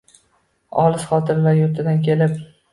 Olis 0.85 1.05
xotiralar 1.13 1.61
yurtidan 1.61 2.05
kelib 2.11 2.45